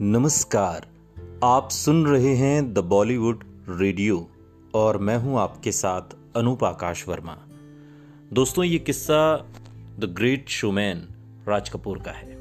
[0.00, 0.86] नमस्कार,
[1.44, 4.16] आप सुन रहे हैं द बॉलीवुड रेडियो
[4.74, 7.36] और मैं हूँ आपके साथ अनूप आकाश वर्मा।
[8.32, 9.36] दोस्तों, ये किस्सा
[9.98, 11.06] the great showman
[11.48, 12.32] Raj Kapoor का है।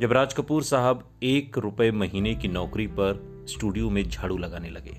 [0.00, 4.96] जब राज कपूर साहब एक रुपए महीने की नौकरी पर स्टूडियो में झाड़ू लगाने लगे।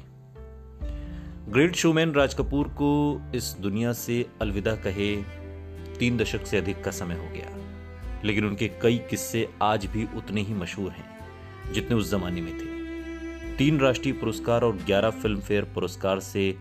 [1.51, 5.15] ग्रेट शोमैन राज कपूर को इस दुनिया से अलविदा कहे
[5.99, 7.57] तीन दशक से अधिक का समय हो गया,
[8.23, 11.13] लेकिन उनके कई किस्से आज भी उतने ही मशहूर हैं।
[11.73, 16.55] जितने उस जमाने में थे। तीन राष्ट्रीय पुरस्कार और 11 फ़िल्म फेयर पुरस्कार से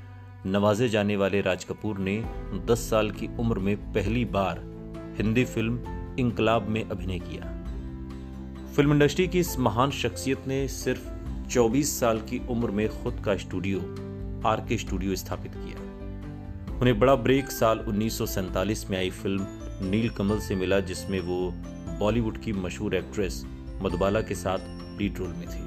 [0.46, 2.24] नवाजे जाने वाले राज कपूर ने
[2.66, 4.60] 10 साल की उम्र में पहली बार
[5.18, 7.50] हिंदी फ़िल्म इंकलाब में अभिनय किया।
[8.76, 11.08] फ़िल्म इंडस्ट्री की इस महान शख्सियत ने सिर्फ़
[11.48, 13.80] 24 साल की उम्र में खुद का स्टूडियो,
[14.46, 15.82] आर के स्टूडियो स्थापित किया।
[16.78, 19.46] उन्हें बड़ा ब्रेक साल उन्नीस सौ सैंतालीस में आई फ़िल्म
[19.90, 21.52] नील कमल से मिला, जिसमें वो
[21.98, 23.44] बॉलीवुड की मशहूर एक्ट्रेस
[23.82, 24.58] मधुबाला के साथ
[24.98, 25.64] लीड रोल में थी।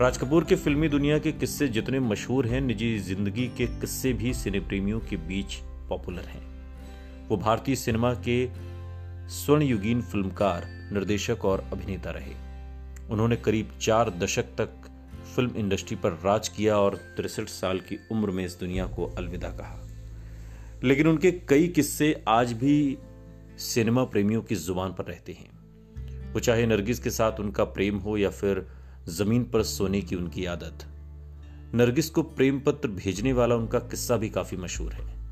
[0.00, 4.34] राज कपूर के फिल्मी दुनिया के किस्से जितने मशहूर हैं, निजी ज़िंदगी के किस्से भी
[4.34, 5.54] सिने प्रेमियों के बीच
[5.88, 6.42] पॉपुलर हैं।
[7.28, 8.50] वो भारतीय सिनेमा के
[9.28, 12.34] स्वर्णयुगीन फिल्मकार, निर्देशक और अभिनेता रहे।
[13.10, 14.68] उन्होंने करीब चार दशक तक
[15.36, 19.48] फ़िल्म इंडस्ट्री पर राज किया और तिरसठ साल की उम्र में इस दुनिया को अलविदा
[19.48, 19.88] कहा।
[20.84, 22.98] लेकिन उनके कई किस्से आज भी
[23.58, 25.61] सिनेमा प्रेमियों की ज़ुबान पर रहते हैं।
[26.32, 28.66] वो चाहे नरगिस के साथ उनका प्रेम हो या फिर
[29.08, 30.86] ज़मीन पर सोने की उनकी आदत।
[31.74, 35.22] नरगिस को प्रेम पत्र भेजने वाला उनका किस्सा भी काफ़ी मशहूर है।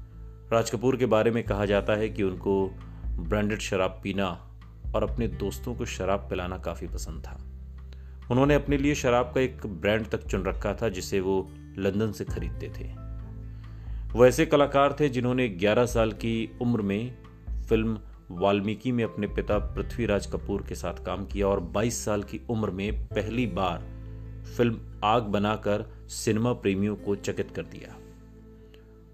[0.52, 2.68] राज कपूर के बारे में कहा जाता है कि उनको
[3.18, 4.46] ब्रांडेड शराब पीना
[4.94, 7.44] और अपने दोस्तों को शराब पिलाना काफ़ी पसंद था।
[8.30, 12.24] उन्होंने अपने लिए शराब का एक ब्रांड तक चुन रखा था, जिसे वो लंदन से
[12.24, 13.10] खरीदते थे।
[14.12, 17.18] वो ऐसे कलाकार थे जिन्होंने 11 साल की उम्र में
[17.68, 17.98] फ़िल्म
[18.30, 22.70] वाल्मीकि में अपने पिता पृथ्वीराज कपूर के साथ काम किया और 22 साल की उम्र
[22.70, 23.78] में पहली बार
[24.56, 27.96] फ़िल्म आग बनाकर सिनेमा प्रेमियों को चकित कर दिया।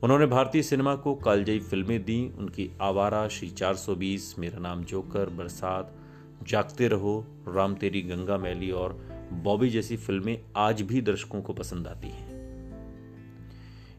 [0.03, 5.95] उन्होंने भारतीय सिनेमा को कालजयी फ़िल्में दी, उनकी आवारा, श्री 420 मेरा नाम जोकर, बरसात,
[6.49, 8.93] जागते रहो, राम तेरी गंगा मैली और
[9.33, 12.37] बॉबी जैसी फ़िल्में आज भी दर्शकों को पसंद आती हैं।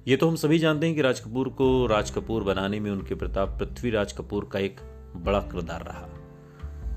[0.07, 3.15] ये तो हम सभी जानते हैं कि राज कपूर को राज कपूर बनाने में उनके
[3.15, 4.79] प्रताप पृथ्वीराज कपूर का एक
[5.17, 6.07] बड़ा किरदार रहा।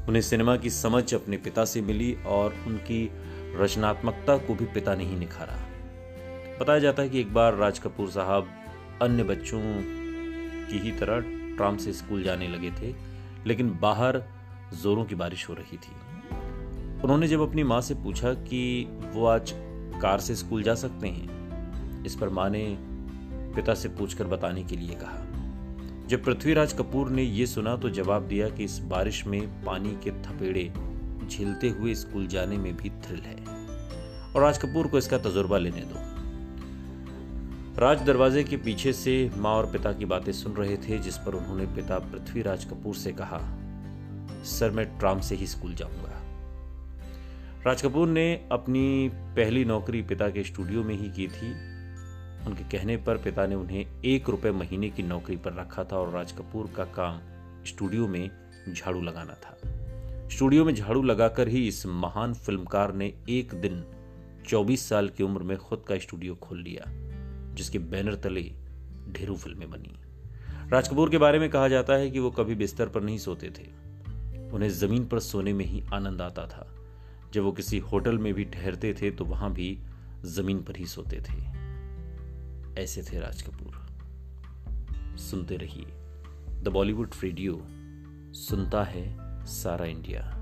[0.08, 3.10] उन्हें सिनेमा की समझ अपने पिता से मिली और उनकी
[3.60, 5.58] रचनात्मकता को भी पिता ने ही निखारा।
[6.60, 8.48] बताया जाता है कि एक बार राज कपूर साहब
[9.02, 11.20] अन्य बच्चों की ही तरह
[11.56, 12.94] ट्राम से स्कूल जाने लगे थे,
[13.46, 14.22] लेकिन बाहर
[14.82, 15.94] जोरों की बारिश हो रही थी।
[17.02, 19.52] उन्होंने जब अपनी माँ से पूछा कि वो आज
[20.02, 22.76] कार से स्कूल जा सकते हैं, इस पर माँ ने
[23.56, 25.39] पिता से पूछकर बताने के लिए कहा।
[26.10, 30.10] जब पृथ्वीराज कपूर ने यह सुना तो जवाब दिया कि इस बारिश में पानी के
[30.10, 30.72] थपेड़े
[31.28, 33.36] झेलते हुए स्कूल जाने में भी थ्रिल है।
[34.32, 36.00] और राज कपूर को इसका तजुर्बा लेने दो।
[37.80, 41.34] राज दरवाजे के पीछे से माँ और पिता की बातें सुन रहे थे, जिस पर
[41.34, 43.38] उन्होंने पिता पृथ्वीराज कपूर से कहा,
[44.44, 46.22] सर, मैं ट्राम से ही स्कूल जाऊँगा।
[47.66, 51.79] राज कपूर ने अपनी पहली नौकरी पिता के स्टूडियो में ही की थी।
[52.46, 56.10] उनके कहने पर पिता ने उन्हें एक रुपए महीने की नौकरी पर रखा था और
[56.10, 57.20] राज कपूर का काम
[57.64, 58.30] स्टूडियो में
[58.74, 59.56] झाड़ू लगाना था।
[60.28, 63.84] स्टूडियो में झाड़ू लगाकर ही इस महान फिल्मकार ने एक दिन
[64.48, 66.84] 24 साल की उम्र में खुद का स्टूडियो खोल लिया,
[67.54, 68.52] जिसके बैनर तले
[69.12, 70.00] ढेरों फ़िल्में बनी।
[70.70, 73.50] राज कपूर के बारे में कहा जाता है कि वो कभी बिस्तर पर नहीं सोते
[73.50, 73.90] थे।
[74.50, 76.74] उन्हें ज़मीन पर सोने में ही आनंद आता था।
[77.34, 79.78] जब वो किसी होटल में भी ठहरते थे तो वहाँ भी
[80.24, 81.59] ज़मीन पर ही सोते थे।
[82.78, 83.86] ऐसे थे राज कपूर।
[85.18, 85.86] सुनते रहिए।
[86.62, 87.66] द बॉलीवुड रेडियो
[88.32, 89.16] सुनता है
[89.46, 90.36] सारा इंडिया।